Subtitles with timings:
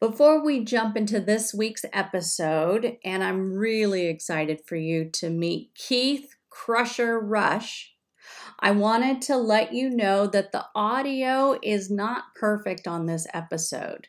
[0.00, 5.74] Before we jump into this week's episode, and I'm really excited for you to meet
[5.74, 7.96] Keith Krusher Rush,
[8.60, 14.06] I wanted to let you know that the audio is not perfect on this episode.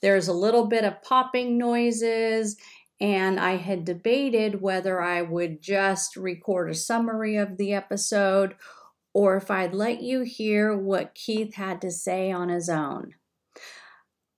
[0.00, 2.56] There's a little bit of popping noises,
[3.00, 8.54] and I had debated whether I would just record a summary of the episode
[9.12, 13.14] or if I'd let you hear what Keith had to say on his own.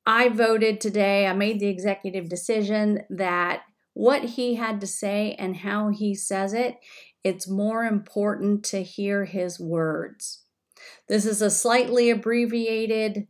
[0.06, 3.62] I voted today, I made the executive decision that
[3.94, 6.76] what he had to say and how he says it,
[7.22, 10.42] it's more important to hear his words.
[11.08, 13.26] This is a slightly abbreviated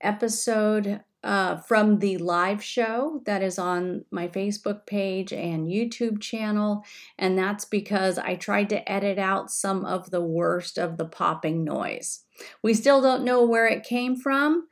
[0.00, 6.84] episode uh, from the live show that is on my Facebook page and YouTube channel.
[7.16, 11.62] And that's because I tried to edit out some of the worst of the popping
[11.62, 12.24] noise.
[12.60, 14.66] We still don't know where it came from,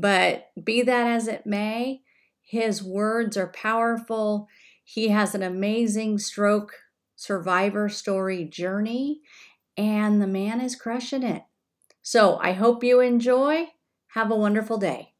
[0.00, 2.02] but be that as it may,
[2.42, 4.48] his words are powerful.
[4.84, 6.74] He has an amazing stroke
[7.16, 9.22] survivor story journey,
[9.76, 11.44] and the man is crushing it.
[12.02, 13.68] So I hope you enjoy.
[14.08, 15.14] Have a wonderful day.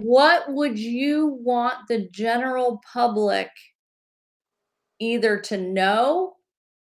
[0.00, 3.50] What would you want the general public
[4.98, 6.36] either to know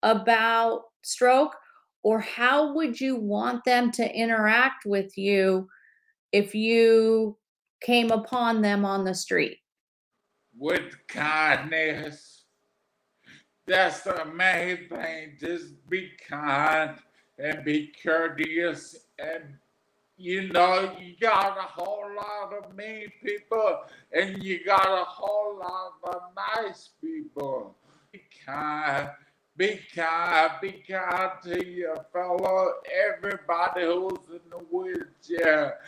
[0.04, 1.56] about stroke
[2.04, 5.68] or how would you want them to interact with you
[6.32, 7.38] if you
[7.82, 9.60] came upon them on the street?
[10.58, 12.44] With kindness.
[13.66, 15.38] That's the main thing.
[15.40, 16.96] Just be kind
[17.38, 18.96] and be courteous.
[19.20, 19.44] And,
[20.18, 25.60] you know, you got a whole lot of mean people and you got a whole
[25.60, 27.76] lot of nice people.
[28.12, 29.10] Be kind.
[29.60, 32.76] Be kind, be kind to your fellow,
[33.08, 35.80] everybody who's in the wheelchair.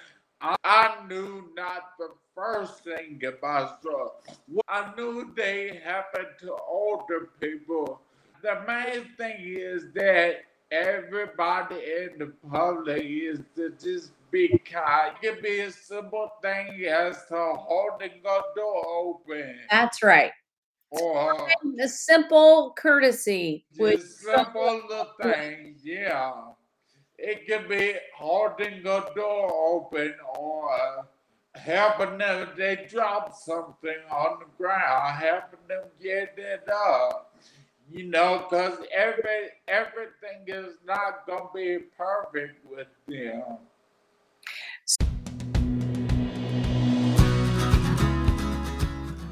[0.41, 4.25] I knew not the first thing about stroke.
[4.67, 8.01] I knew they happen to older people.
[8.41, 10.37] The main thing is that
[10.71, 15.13] everybody in the public is to just be kind.
[15.21, 19.59] It can be a simple thing as to holding a door open.
[19.69, 20.31] That's right.
[20.89, 21.47] Or
[21.79, 23.65] a simple courtesy.
[23.77, 26.31] Just simple little things, yeah.
[27.23, 31.07] It could be holding a door open or
[31.53, 37.35] helping them they drop something on the ground, helping them get it up.
[37.91, 43.43] You know, because every everything is not gonna be perfect with them.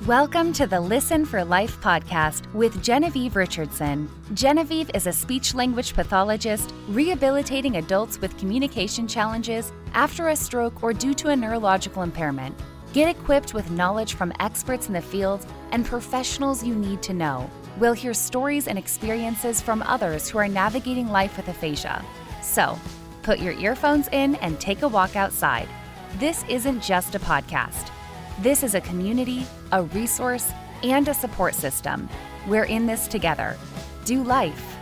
[0.10, 4.10] Welcome to the Listen for Life podcast with Genevieve Richardson.
[4.34, 10.94] Genevieve is a speech language pathologist rehabilitating adults with communication challenges after a stroke or
[10.94, 12.58] due to a neurological impairment.
[12.92, 17.48] Get equipped with knowledge from experts in the field and professionals you need to know.
[17.78, 22.04] We'll hear stories and experiences from others who are navigating life with aphasia.
[22.42, 22.80] So,
[23.22, 25.70] put your earphones in and take a walk outside.
[26.18, 27.92] This isn't just a podcast.
[28.40, 30.52] This is a community, a resource,
[30.84, 32.10] and a support system.
[32.48, 33.58] We're in this together.
[34.06, 34.78] Do life.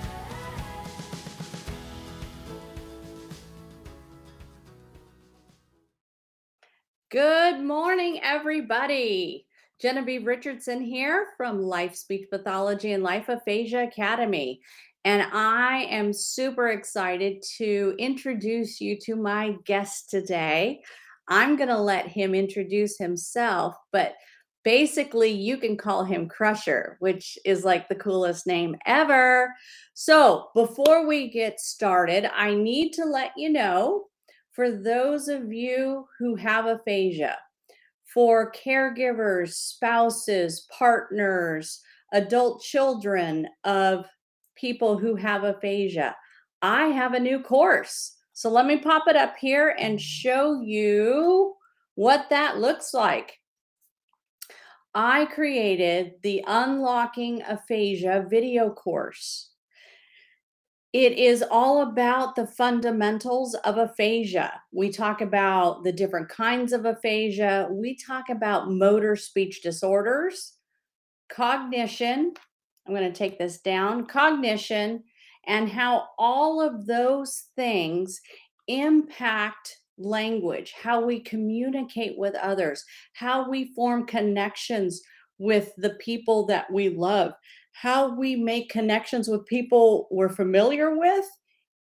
[7.10, 9.46] Good morning, everybody.
[9.82, 14.60] Genevieve Richardson here from Life Speech Pathology and Life Aphasia Academy.
[15.06, 20.82] And I am super excited to introduce you to my guest today.
[21.30, 24.16] I'm going to let him introduce himself, but
[24.68, 29.56] basically you can call him Krusher, which is like the coolest name ever.
[29.94, 34.08] So, before we get started, I need to let you know
[34.52, 37.38] for those of you who have aphasia,
[38.14, 41.80] for caregivers, spouses, partners,
[42.12, 44.06] adult children of
[44.58, 46.14] people who have aphasia,
[46.62, 48.18] I have a new course.
[48.34, 51.56] So let me pop it up here and show you
[51.96, 53.40] what that looks like.
[55.00, 59.52] I created the Unlocking Aphasia video course.
[60.92, 64.60] It is all about the fundamentals of aphasia.
[64.72, 67.68] We talk about the different kinds of aphasia.
[67.70, 70.54] We talk about motor speech disorders,
[71.30, 72.34] cognition.
[72.88, 75.04] I'm going to take this down cognition,
[75.46, 78.20] and how all of those things
[78.68, 82.84] impact language, how we communicate with others,
[83.14, 85.02] how we form connections
[85.40, 87.34] with the people that we love,
[87.74, 91.26] how we make connections with people we're familiar with,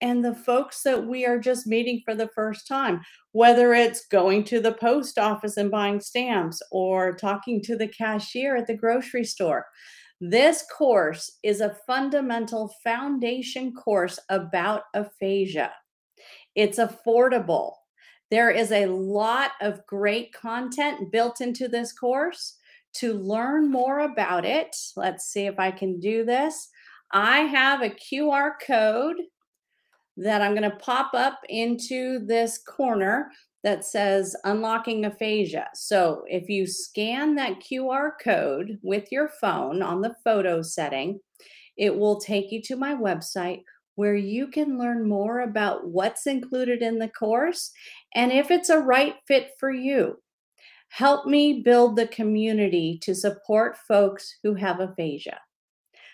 [0.01, 3.01] and the folks that we are just meeting for the first time,
[3.33, 8.55] whether it's going to the post office and buying stamps or talking to the cashier
[8.55, 9.65] at the grocery store.
[10.19, 15.71] This course is a fundamental foundation course about aphasia.
[16.55, 17.73] It's affordable.
[18.31, 22.57] There is a lot of great content built into this course.
[22.95, 26.69] To learn more about it, let's see if I can do this.
[27.13, 29.17] I have a QR code
[30.17, 33.31] that I'm going to pop up into this corner
[33.63, 35.67] that says unlocking aphasia.
[35.73, 41.19] So if you scan that QR code with your phone on the photo setting,
[41.77, 43.61] it will take you to my website
[43.95, 47.71] where you can learn more about what's included in the course
[48.15, 50.17] and if it's a right fit for you.
[50.89, 55.39] Help me build the community to support folks who have aphasia.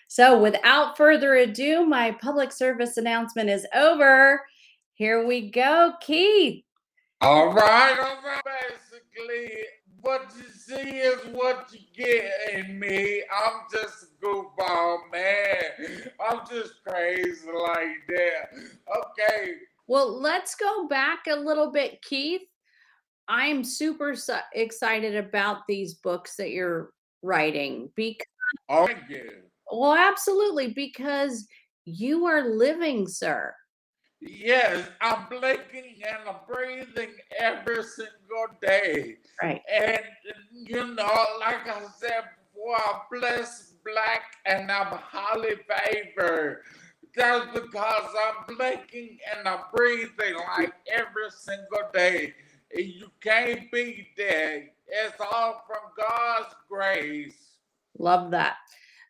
[0.06, 4.40] So, without further ado, my public service announcement is over.
[4.94, 6.64] Here we go, Keith.
[7.20, 8.42] All right, all right.
[8.44, 9.64] Basically,
[10.00, 13.22] what you see is what you get in me.
[13.32, 16.10] I'm just a goofball, man.
[16.28, 18.50] I'm just crazy like that.
[18.96, 19.52] Okay.
[19.86, 22.42] Well, let's go back a little bit, Keith.
[23.28, 24.14] I'm super
[24.54, 26.90] excited about these books that you're
[27.22, 28.26] writing because.
[28.68, 29.30] Oh, thank you.
[29.70, 31.46] Well, absolutely, because
[31.84, 33.54] you are living, sir.
[34.20, 39.18] Yes, I'm blinking and I'm breathing every single day.
[39.42, 39.62] Right.
[39.72, 40.00] And,
[40.52, 46.62] you know, like I said before, I'm blessed, black, and I'm highly favored.
[47.14, 52.34] That's because I'm blinking and I'm breathing like every single day.
[52.74, 54.64] You can't be that.
[54.88, 57.34] It's all from God's grace.
[57.98, 58.56] Love that.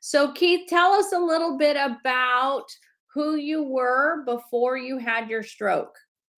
[0.01, 2.65] So, Keith, tell us a little bit about
[3.13, 5.97] who you were before you had your stroke.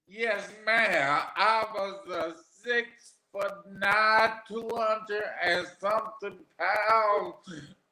[0.08, 1.22] Yes, ma'am.
[1.36, 2.34] I was a
[2.64, 7.34] six foot nine, 200 and something pounds.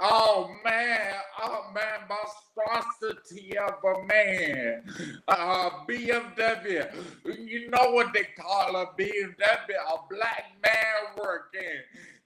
[0.01, 4.85] Oh man, oh man, monstrosity of a man.
[5.27, 6.87] Uh, BMW.
[7.25, 11.83] You know what they call a BMW, a black man working.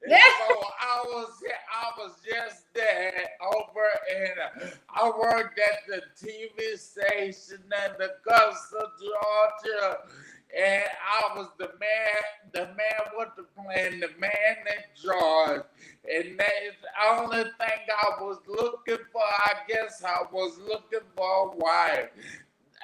[0.07, 0.19] Yeah.
[0.49, 1.31] So I was
[1.73, 3.13] I was just there
[3.55, 9.99] over and I worked at the TV station in Augusta, Georgia.
[10.55, 15.63] And I was the man, the man with the plan, the man in charge.
[16.13, 19.23] And that's the only thing I was looking for.
[19.23, 22.11] I guess I was looking for a wife.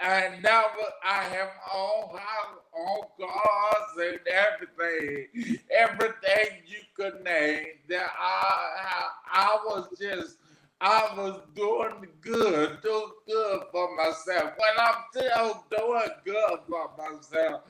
[0.02, 0.64] And now
[1.04, 7.66] I have all house, all cars and everything, everything you could name.
[7.88, 10.36] That I, I, I was just,
[10.80, 14.52] I was doing good, doing good for myself.
[14.56, 17.62] When I'm still doing good for myself.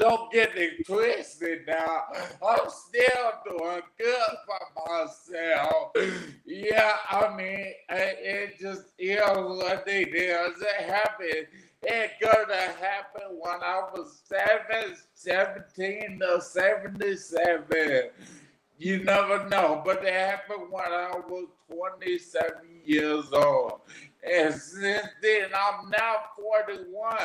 [0.00, 2.04] Don't get it twisted now.
[2.42, 5.92] I'm still doing good for myself.
[6.46, 10.62] Yeah, I mean, it just is what it is.
[10.62, 11.48] It happened
[11.82, 18.10] it could have happened when I was seven, 17 or 77.
[18.78, 22.52] You never know, but it happened when I was 27
[22.84, 23.80] years old.
[24.22, 27.16] And since then, I'm now 41.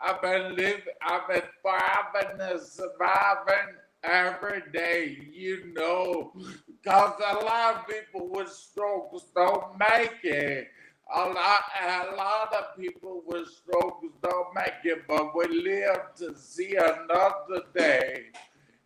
[0.00, 6.32] I've been living, I've been thriving and surviving every day, you know,
[6.66, 10.68] because a lot of people with strokes don't make it
[11.14, 16.34] a lot, a lot of people with strokes don't make it, but we live to
[16.36, 18.26] see another day.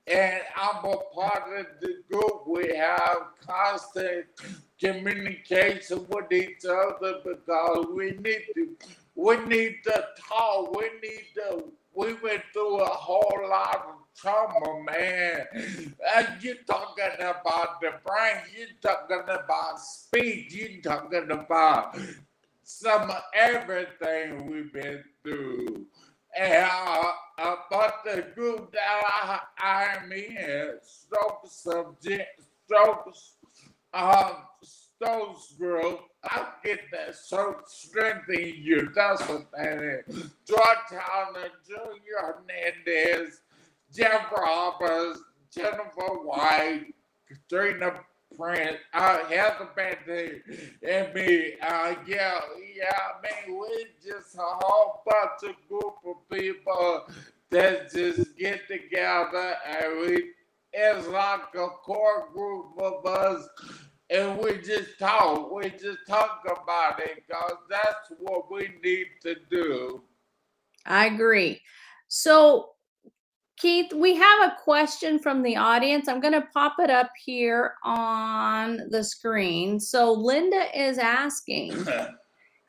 [0.06, 2.46] And I'm a part of the group.
[2.46, 4.26] We have constant
[4.80, 8.76] communication with each other because we need to,
[9.14, 10.76] we need to talk.
[10.76, 11.64] We need to.
[11.96, 15.46] We went through a whole lot of trauma, man.
[15.54, 21.96] And you're talking about the brain, you're talking about speech, you're talking about
[22.62, 25.86] some everything we've been through.
[26.38, 33.36] And uh, about the group that I, I'm in, Stokes subject, Stokes,
[33.94, 34.34] um,
[34.96, 38.90] Stokes group, I get that so strengthening you.
[38.94, 40.30] That's what that is.
[40.46, 43.40] Georgetown and Junior Hernandez
[43.94, 45.20] Jeff Roberts,
[45.54, 46.94] Jennifer White,
[47.28, 48.00] Katrina
[48.36, 50.42] Prince, uh, Heather Bentley,
[50.86, 51.54] and me.
[51.62, 52.40] Uh, yeah,
[52.76, 57.06] yeah, I mean, we just a whole bunch of group of people
[57.50, 60.30] that just get together and we,
[60.72, 63.48] it's like a core group of us
[64.10, 65.50] and we just talk.
[65.52, 70.02] We just talk about it because that's what we need to do.
[70.86, 71.60] I agree.
[72.08, 72.70] So,
[73.56, 76.08] Keith, we have a question from the audience.
[76.08, 79.80] I'm going to pop it up here on the screen.
[79.80, 81.86] So, Linda is asking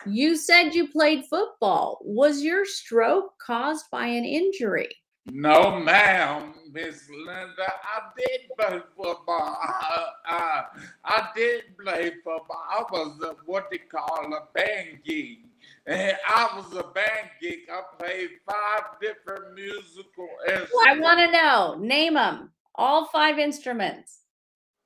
[0.05, 1.99] You said you played football.
[2.01, 4.89] Was your stroke caused by an injury?
[5.25, 7.73] No, ma'am, Miss Linda.
[7.83, 9.57] I did play football.
[9.61, 10.63] I, I,
[11.05, 12.63] I did play football.
[12.69, 15.45] I was a, what they call a band geek.
[15.85, 17.69] And I was a band geek.
[17.71, 20.71] I played five different musical instruments.
[20.87, 21.77] I want to know.
[21.79, 22.51] Name them.
[22.75, 24.19] All five instruments.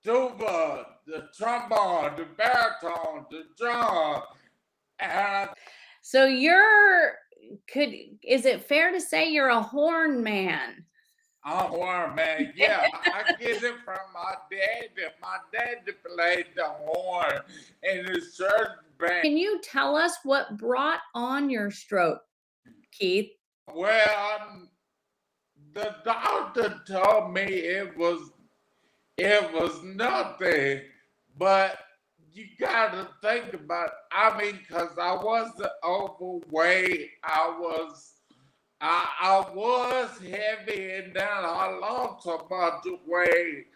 [0.04, 4.24] Tuba, the trombone, the baritone, the drum.
[5.00, 5.50] And
[6.02, 7.14] So you're
[7.68, 10.86] could is it fair to say you're a horn man?
[11.44, 12.54] I'm horn man.
[12.56, 14.90] Yeah, I get it from my dad.
[15.22, 17.40] My dad played the horn
[17.84, 18.70] in his church
[19.00, 19.24] band.
[19.24, 22.22] Can you tell us what brought on your stroke,
[22.92, 23.32] Keith?
[23.74, 24.70] Well, um,
[25.74, 28.32] the doctor told me it was
[29.18, 30.82] it was nothing,
[31.38, 31.80] but
[32.34, 33.90] you gotta think about.
[34.12, 37.10] I mean, cause I wasn't overweight.
[37.24, 38.14] I was,
[38.82, 43.68] I, I was heavy, and then I lost a bunch of weight.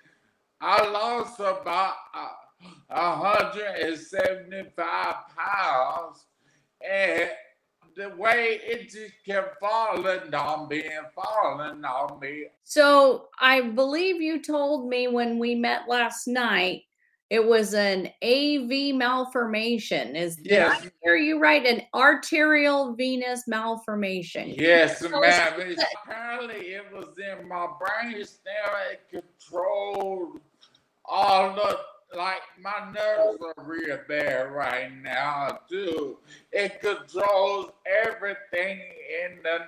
[0.59, 2.29] I lost about uh,
[3.81, 6.25] and seventy-five pounds,
[6.81, 7.29] and
[7.95, 12.45] the way it just kept falling on me and falling on me.
[12.63, 16.83] So I believe you told me when we met last night
[17.29, 20.15] it was an AV malformation.
[20.15, 20.89] Is did I Yes.
[21.01, 21.65] hear you right?
[21.65, 24.50] An arterial venous malformation.
[24.50, 25.22] Yes, ma'am.
[25.58, 28.53] It's, apparently, it was in my brain stem.
[28.91, 29.01] It
[29.39, 30.39] controlled
[31.05, 31.79] all the
[32.15, 36.20] like my nerves are real bad right now too.
[36.51, 39.67] It controls everything in the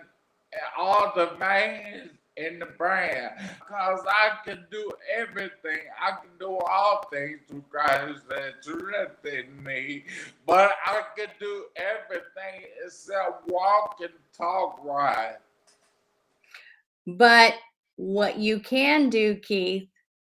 [0.77, 3.31] all the veins in the brand
[3.67, 5.79] Cause I can do everything.
[6.01, 10.05] I can do all things through Christ that strengthens me.
[10.45, 15.35] But I can do everything except walk and talk right.
[17.05, 17.55] But
[17.97, 19.89] what you can do, Keith,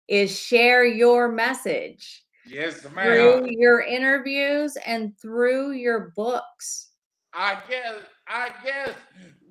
[0.08, 6.90] is share your message Yes, through your interviews and through your books.
[7.34, 7.96] I guess
[8.28, 8.95] I guess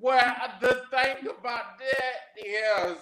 [0.00, 2.96] well the thing about that is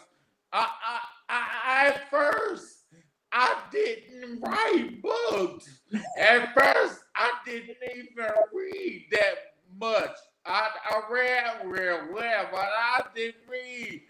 [0.52, 2.84] I I, I at first
[3.32, 5.68] I didn't write books.
[6.16, 9.34] At first I didn't even read that
[9.78, 10.16] much.
[10.46, 14.02] I, I read real well, but I didn't read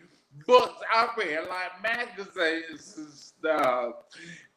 [0.47, 0.83] books.
[0.92, 3.94] I read like magazines and stuff.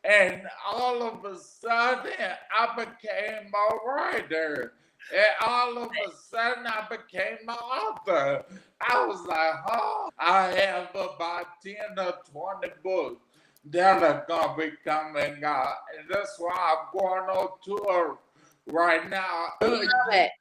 [0.03, 2.11] And all of a sudden
[2.51, 4.73] I became a writer.
[5.13, 8.45] And all of a sudden, I became an author.
[8.81, 10.09] I was like, huh?
[10.19, 12.13] I have about 10 or
[12.61, 13.21] 20 books
[13.65, 15.75] that are going to be coming out.
[15.97, 18.19] And that's why I'm going on tour
[18.67, 19.47] right now.
[19.61, 20.31] Love it.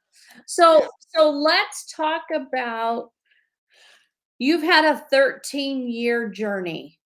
[0.45, 0.87] So Yeah.
[1.15, 3.11] so let's talk about
[4.39, 6.99] you've had a 13 year journey.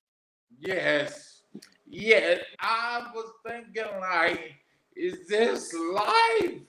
[0.60, 1.42] Yes.
[1.88, 2.38] Yeah.
[2.60, 4.56] I was thinking, like,
[4.96, 6.62] is this life?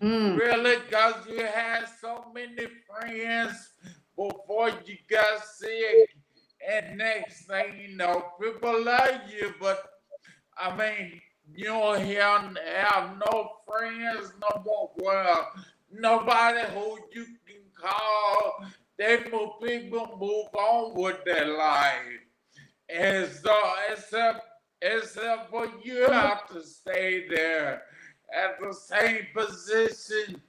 [0.00, 3.70] Mm, Really, because you had so many friends
[4.16, 6.14] before you got sick,
[6.68, 9.82] and next thing you know, people love you, but
[10.56, 11.20] I mean,
[11.54, 14.90] you don't have, have no friends no more.
[14.96, 15.48] Well,
[15.90, 18.64] nobody who you can call.
[18.98, 22.20] They move, people move on with their life,
[22.88, 23.54] and so
[23.92, 24.42] except
[24.80, 27.82] except for you have to stay there
[28.32, 30.40] at the same position,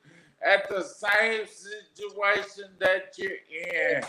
[0.45, 4.03] at the same situation that you're in.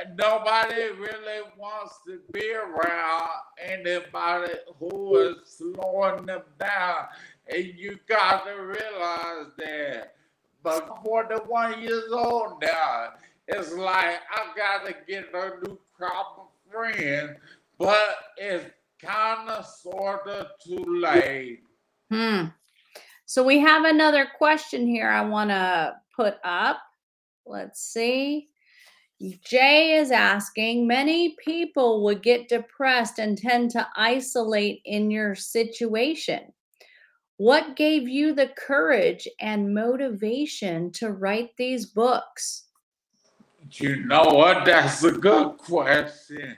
[0.00, 3.28] And nobody really wants to be around
[3.62, 7.06] anybody who is slowing them down.
[7.52, 10.14] And you got to realize that.
[10.62, 13.10] But 41 years old now,
[13.46, 17.38] it's like I got to get a new crop of friends,
[17.78, 21.62] but it's kind of sort of too late.
[22.10, 22.44] hmm.
[23.28, 26.80] So we have another question here I want to put up.
[27.44, 28.48] Let's see.
[29.44, 36.54] Jay is asking Many people would get depressed and tend to isolate in your situation.
[37.36, 42.64] What gave you the courage and motivation to write these books?
[43.72, 44.64] You know what?
[44.64, 46.56] That's a good question.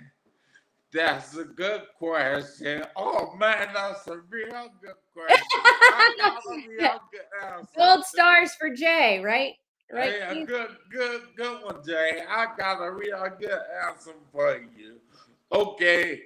[0.92, 2.84] That's a good question.
[2.96, 5.46] Oh man, that's a real good question.
[5.54, 9.54] I a real good answer Gold stars for Jay, right?
[9.92, 10.14] right?
[10.18, 12.22] Yeah, good, good, good one, Jay.
[12.28, 14.96] I got a real good answer for you.
[15.52, 16.22] Okay,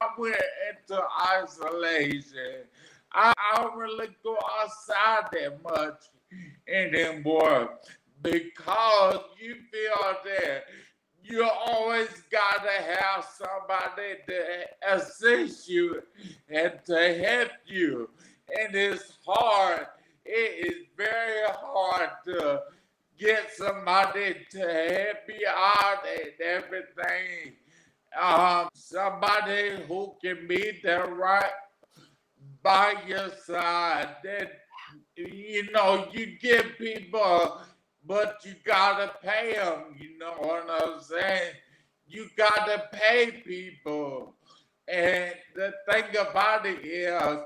[0.00, 0.36] I went
[0.70, 1.02] into
[1.34, 2.64] isolation.
[3.12, 6.02] I, I don't really go outside that much
[6.68, 7.78] anymore
[8.22, 10.64] because you feel that
[11.24, 16.02] you always got to have somebody to assist you
[16.48, 18.10] and to help you.
[18.58, 19.86] And it's hard.
[20.24, 22.62] It is very hard to
[23.18, 27.52] get somebody to help you out and everything.
[28.20, 31.50] Um, somebody who can be there right
[32.62, 34.16] by your side.
[34.24, 34.52] That
[35.16, 37.60] you know, you give people,
[38.06, 39.96] but you gotta pay them.
[39.98, 41.52] You know what I'm saying?
[42.06, 44.34] You gotta pay people,
[44.88, 47.40] and the thing about it is,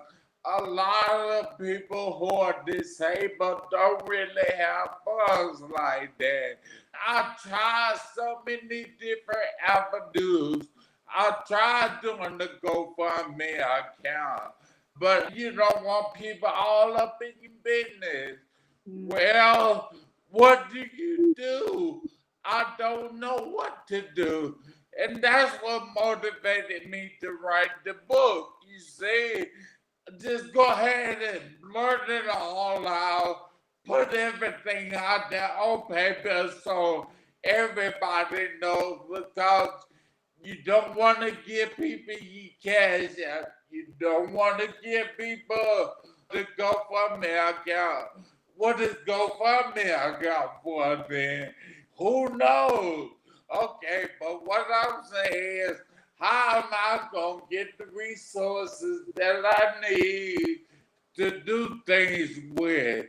[0.47, 6.59] a lot of people who are disabled don't really have funds like that.
[6.95, 10.69] I tried so many different avenues.
[11.09, 14.53] I tried doing the GoFundMe account,
[15.01, 18.39] but you don't want people all up in your business.
[18.89, 19.13] Mm.
[19.13, 19.91] Well,
[20.37, 22.03] what do you do?
[22.45, 24.59] I don't know what to do.
[25.03, 28.51] And that's what motivated me to write the book.
[28.71, 29.47] You see,
[30.21, 33.49] just go ahead and blurt it all out,
[33.87, 37.09] put everything out there on paper so
[37.43, 39.71] everybody knows because
[40.43, 43.47] you don't want to give people your cash out.
[43.71, 45.95] You don't want to give people
[46.31, 48.27] the GoFundMe account.
[48.57, 51.53] What is GoFundMe for got one then?
[51.99, 53.11] Who knows?
[53.55, 55.77] Okay, but what I'm saying is,
[56.19, 60.61] how am I going to get the resources that I need
[61.17, 63.07] to do things with?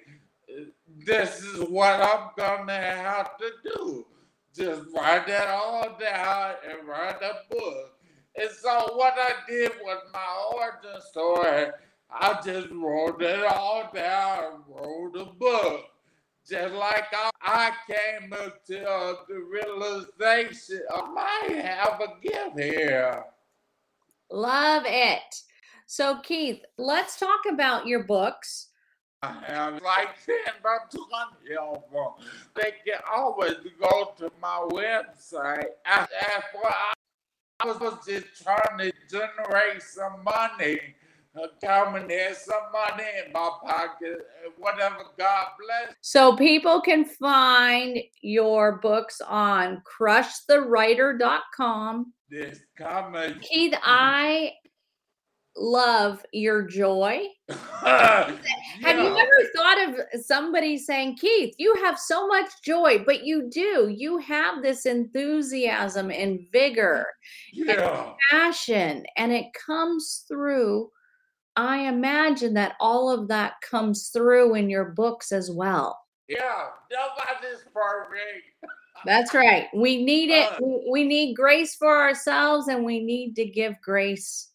[1.05, 4.05] This is what I'm going to have to do.
[4.53, 7.93] Just write that all down and write a book.
[8.35, 11.67] And so what I did with my origin story,
[12.09, 15.85] I just wrote it all down wrote a book.
[16.47, 23.23] Just like I, I came to uh, the realization I might have a gift here.
[24.31, 25.43] Love it.
[25.85, 28.67] So, Keith, let's talk about your books.
[29.23, 32.27] I have like 10 about 20 of them.
[32.55, 35.65] They can always go to my website.
[35.85, 36.07] I,
[37.59, 40.79] I was just trying to generate some money,
[41.63, 44.19] coming in, some money in my pocket,
[44.57, 45.93] whatever God bless.
[46.01, 52.13] So, people can find your books on crushthewriter.com.
[52.29, 53.35] This coming.
[53.41, 54.51] Keith, I
[55.55, 57.21] love your joy.
[57.81, 58.39] Have
[58.83, 63.49] Have you ever thought of somebody saying, Keith, you have so much joy, but you
[63.49, 63.91] do.
[63.95, 67.07] You have this enthusiasm and vigor,
[67.51, 68.13] Yeah.
[68.29, 70.91] passion, and it comes through.
[71.57, 75.99] I imagine that all of that comes through in your books as well.
[76.29, 76.67] Yeah.
[76.91, 78.45] Nobody's perfect.
[79.05, 79.67] That's right.
[79.73, 80.49] We need it.
[80.61, 84.49] We, we need grace for ourselves and we need to give grace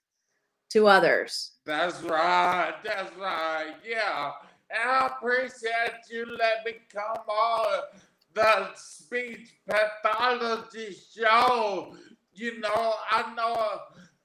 [0.71, 1.53] to others.
[1.65, 2.75] That's right.
[2.85, 3.75] That's right.
[3.87, 4.31] Yeah.
[4.71, 7.83] And I appreciate you let me come on
[8.35, 11.97] the speech pathology show.
[12.35, 13.81] You know, I know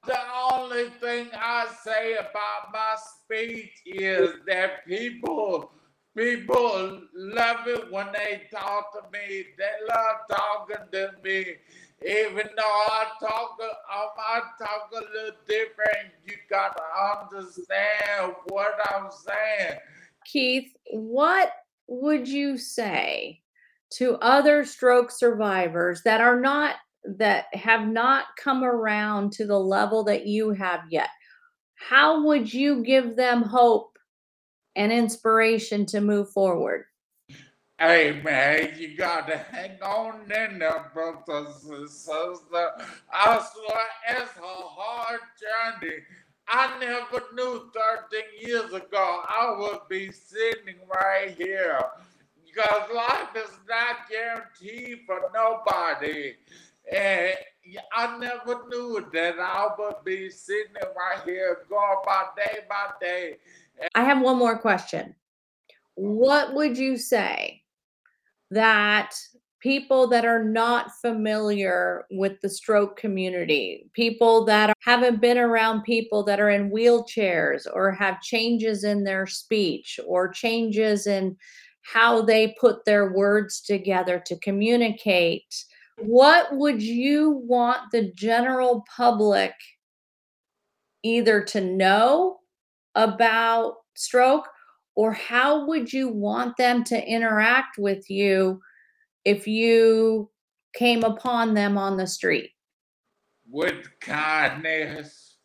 [0.08, 0.20] the
[0.52, 5.72] only thing I say about my speech is that people
[6.16, 9.46] people love it when they talk to me.
[9.58, 11.56] They love talking to me.
[12.02, 16.14] Even though I talk, um, I might talk a little different.
[16.26, 19.80] You got to understand what I'm saying.
[20.26, 21.52] Keith, what
[21.88, 23.42] would you say
[23.92, 26.76] to other stroke survivors that are not
[27.18, 31.10] that have not come around to the level that you have yet?
[31.76, 33.98] How would you give them hope
[34.76, 36.86] and inspiration to move forward?
[37.80, 42.40] Hey man, you gotta hang on in there, brothers and sisters.
[43.14, 45.98] I swear it's a hard journey.
[46.48, 47.70] I never knew
[48.10, 51.80] 13 years ago I would be sitting right here.
[52.44, 56.34] Because life is not guaranteed for nobody.
[56.92, 57.34] And
[57.94, 63.38] I never knew that I would be sitting right here going by day by day.
[63.94, 65.16] I have one more question.
[65.96, 67.64] What would you say
[68.52, 69.14] that
[69.60, 76.24] people that are not familiar with the stroke community, people that haven't been around people
[76.24, 81.36] that are in wheelchairs or have changes in their speech or changes in
[81.82, 85.66] how they put their words together to communicate.
[86.00, 89.54] What would you want the general public
[91.04, 92.40] either to know
[92.96, 94.48] about stroke
[94.96, 98.62] or how would you want them to interact with you
[99.26, 100.30] if you
[100.74, 102.52] came upon them on the street?
[103.50, 105.38] With kindness.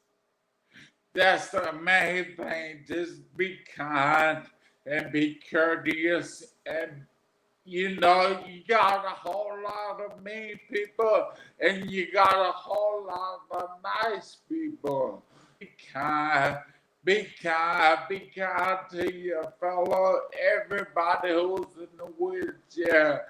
[1.14, 2.84] That's the main thing.
[2.86, 4.44] Just be kind
[4.86, 7.06] and be courteous and
[7.64, 11.28] you know, you got a whole lot of mean people
[11.60, 15.22] and you got a whole lot of nice people.
[15.60, 16.58] Be kind,
[17.04, 20.22] be kind, be kind to your fellow,
[20.54, 23.26] everybody who's in the wheelchair.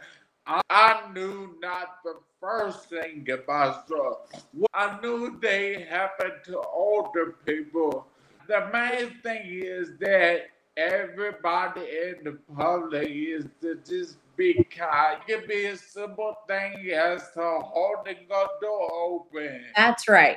[0.47, 4.33] I, I knew not the first thing about stroke.
[4.73, 8.07] I knew they happen to older people.
[8.49, 14.17] The main thing is that everybody in the public is to just
[14.51, 19.65] It can be a simple thing as to holding a door open.
[19.77, 20.37] That's right.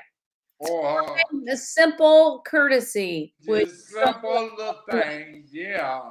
[0.60, 3.34] Or uh, a simple courtesy.
[3.46, 6.02] Just simple little things, yeah.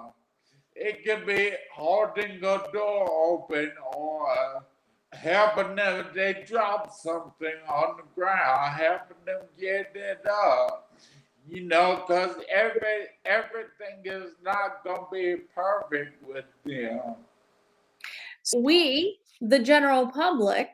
[0.77, 4.61] It could be holding a door open or uh,
[5.13, 10.85] helping them they drop something on the ground, helping them get it up
[11.49, 17.17] you know, because every everything is not gonna be perfect with them.
[18.53, 20.69] We, the general public,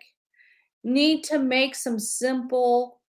[0.83, 3.01] need to make some simple,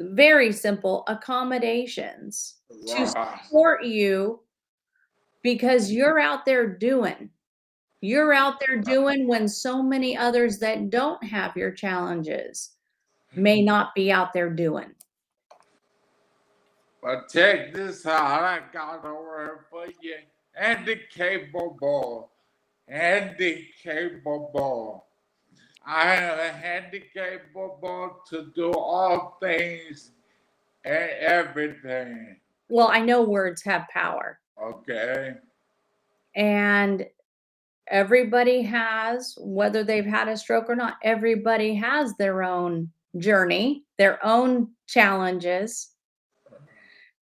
[0.00, 2.56] very simple accommodations
[2.88, 4.40] to support you
[5.42, 7.30] because you're out there doing.
[8.00, 12.70] You're out there doing when so many others that don't have your challenges
[13.34, 13.66] may mm-hmm.
[13.66, 14.94] not be out there doing.
[17.02, 18.42] But check this out.
[18.42, 20.16] I got a word for you.
[20.56, 22.30] and the capable.
[22.30, 22.37] Andy
[23.82, 25.06] capable.
[25.86, 30.12] I am handicapable to do all things
[30.84, 32.36] and everything.
[32.68, 34.38] Well, I know words have power.
[34.62, 35.34] Okay.
[36.34, 37.06] And
[37.86, 44.24] everybody has, whether they've had a stroke or not, everybody has their own journey, their
[44.24, 45.90] own challenges.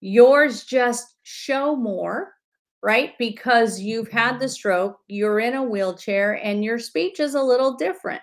[0.00, 2.35] Yours just show more,
[2.86, 3.18] right?
[3.18, 7.74] Because you've had the stroke, you're in a wheelchair, and your speech is a little
[7.74, 8.22] different,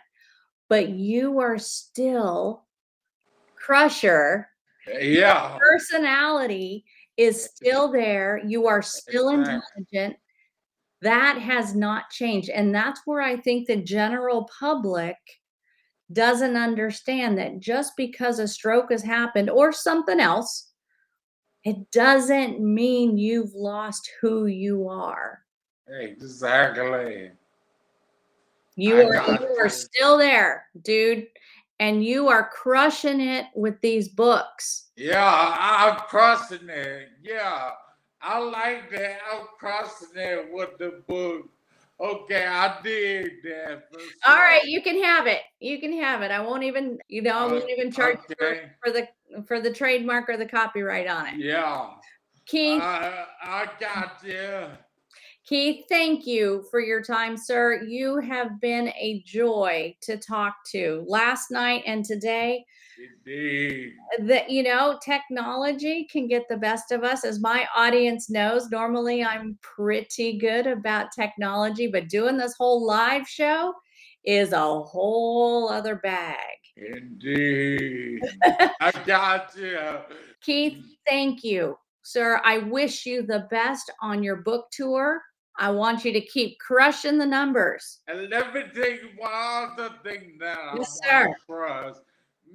[0.70, 2.64] but you are still
[3.62, 4.46] Krusher.
[4.88, 5.50] Yeah.
[5.50, 6.86] Your personality
[7.18, 8.42] is still there.
[8.48, 10.16] You are still intelligent.
[11.02, 12.50] That has not changed.
[12.50, 15.18] And that's where I think the general public
[16.14, 20.72] doesn't understand that just because a stroke has happened or something else,
[21.64, 25.44] it doesn't mean you've lost who you are.
[25.88, 27.32] Exactly.
[28.76, 31.28] You are you are still there, dude,
[31.80, 34.88] and you are crushing it with these books.
[34.96, 37.10] Yeah, I'm crushing it.
[37.22, 37.72] Yeah,
[38.22, 39.20] I like that.
[39.32, 41.50] I'm crushing it with the book.
[42.04, 43.84] Okay, I did that.
[44.26, 45.40] All right, you can have it.
[45.62, 46.32] You can have it.
[46.32, 48.72] I won't even, you know, I won't even charge okay.
[48.84, 49.08] for, for, the
[49.48, 51.38] for the trademark or the copyright on it.
[51.38, 51.92] Yeah.
[52.46, 52.82] Keith.
[52.82, 54.66] Uh, I got you.
[55.46, 57.84] Keith, thank you for your time, sir.
[57.84, 62.66] You have been a joy to talk to last night and today.
[62.98, 63.94] Indeed.
[64.20, 67.26] That you know, technology can get the best of us.
[67.26, 73.28] As my audience knows, normally I'm pretty good about technology, but doing this whole live
[73.28, 73.74] show
[74.26, 76.38] is a whole other bag.
[76.78, 78.22] Indeed.
[78.82, 79.80] I got you.
[80.42, 80.78] Keith,
[81.08, 82.42] thank you, sir.
[82.44, 85.22] I wish you the best on your book tour.
[85.58, 88.00] I want you to keep crushing the numbers.
[88.08, 90.74] And everything me tell you one other thing now.
[90.76, 91.34] Yes, sir.
[91.46, 92.02] For us.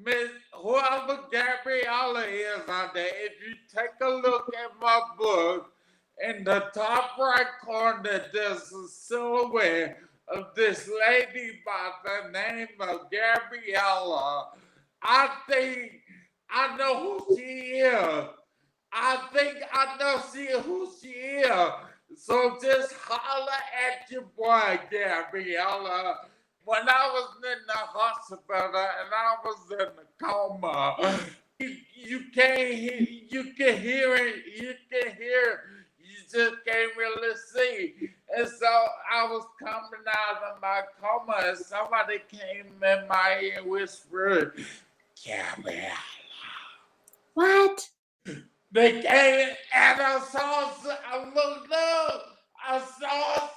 [0.04, 5.72] Miss whoever Gabriela is out there, if you take a look at my book,
[6.24, 13.10] in the top right corner, there's a silhouette of this lady by the name of
[13.10, 14.48] Gabriela.
[15.02, 15.92] I think
[16.50, 18.24] I know who she is.
[18.92, 21.70] I think I know she who she is.
[22.16, 26.18] So just holler at your boy, Gabriela
[26.68, 31.18] when I was in the hospital and I was in a coma,
[31.58, 35.62] you, you can't hear, you can hear it, you can hear,
[35.98, 38.10] you just can't really see.
[38.36, 38.66] And so
[39.10, 44.62] I was coming out of my coma and somebody came in my ear and whispered,
[45.24, 45.94] Gabriela.
[47.32, 47.88] What?
[48.72, 50.70] They came in and I saw,
[51.10, 52.24] I looked up,
[52.62, 53.48] I saw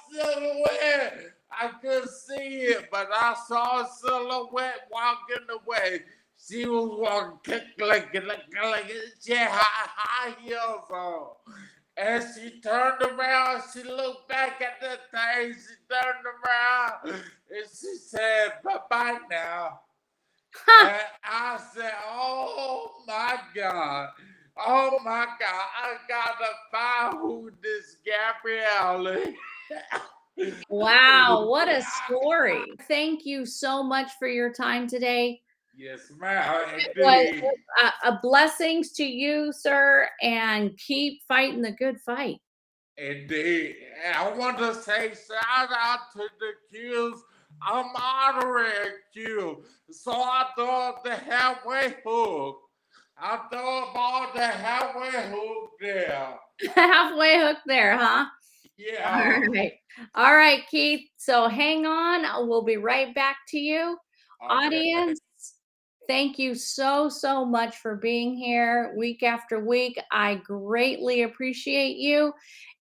[1.60, 6.02] I couldn't see it, but I saw a silhouette walking away.
[6.48, 8.92] She was walking like, like, like
[9.24, 11.28] she had high heels on.
[11.96, 17.96] And she turned around, she looked back at the thing, she turned around, and she
[17.96, 19.80] said, bye bye now.
[20.80, 24.08] and I said, oh my God.
[24.56, 29.06] Oh my God, I gotta find who this Gabrielle
[30.68, 32.62] Wow, what a story.
[32.88, 35.40] Thank you so much for your time today.
[35.74, 36.78] Yes, ma'am.
[37.02, 37.42] A,
[37.82, 42.40] uh, a blessings to you, sir, and keep fighting the good fight.
[42.98, 43.76] Indeed.
[44.14, 47.22] I want to say shout out to the Q's.
[47.66, 49.64] I'm honoring Q.
[49.90, 52.58] So I thought the halfway hook.
[53.16, 56.34] I throw all the halfway hook there.
[56.74, 58.26] halfway hook there, huh?
[58.76, 59.22] Yeah.
[59.24, 59.72] All right.
[60.14, 61.08] All right, Keith.
[61.16, 62.48] So hang on.
[62.48, 63.96] We'll be right back to you.
[64.44, 64.54] Okay.
[64.54, 65.20] Audience,
[66.08, 70.00] thank you so, so much for being here week after week.
[70.10, 72.32] I greatly appreciate you.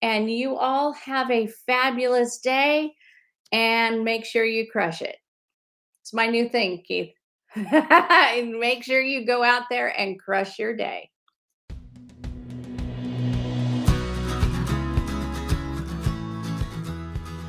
[0.01, 2.93] And you all have a fabulous day
[3.51, 5.17] and make sure you crush it.
[6.01, 7.13] It's my new thing, Keith.
[7.55, 11.10] and make sure you go out there and crush your day.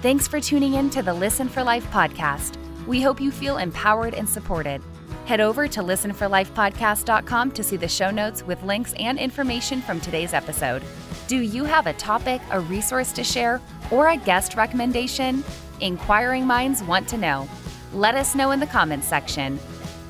[0.03, 2.57] Thanks for tuning in to the Listen for Life podcast.
[2.89, 4.83] We hope you feel empowered and supported.
[5.27, 10.35] Head over to listenforlifepodcast.com to see the show notes with links and information from today's
[10.35, 10.83] episode.
[11.29, 13.61] Do you have a topic, a resource to share,
[13.93, 15.45] or a guest recommendation?
[15.81, 17.49] Inquiring minds want to know.
[17.93, 19.61] Let us know in the comments section.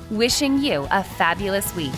[0.09, 1.93] Wishing you a fabulous week.